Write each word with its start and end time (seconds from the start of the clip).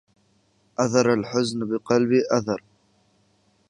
أثر 0.79 1.13
الحزن 1.13 1.59
بقلبي 1.71 2.21
أثرا 2.31 2.63